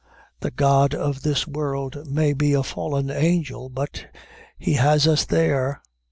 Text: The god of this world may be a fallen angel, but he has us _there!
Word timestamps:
The 0.39 0.49
god 0.49 0.95
of 0.95 1.21
this 1.21 1.45
world 1.47 2.07
may 2.09 2.33
be 2.33 2.53
a 2.53 2.63
fallen 2.63 3.11
angel, 3.11 3.69
but 3.69 4.07
he 4.57 4.73
has 4.73 5.05
us 5.05 5.27
_there! 5.27 5.77